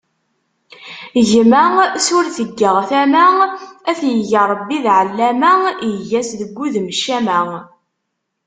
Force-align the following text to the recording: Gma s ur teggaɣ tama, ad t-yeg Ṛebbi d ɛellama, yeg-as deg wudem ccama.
Gma 1.29 1.63
s 2.05 2.07
ur 2.17 2.25
teggaɣ 2.37 2.77
tama, 2.89 3.25
ad 3.89 3.95
t-yeg 3.99 4.31
Ṛebbi 4.51 4.77
d 4.83 4.85
ɛellama, 4.97 5.51
yeg-as 5.93 6.29
deg 6.39 6.51
wudem 6.57 6.87
ccama. 6.97 7.41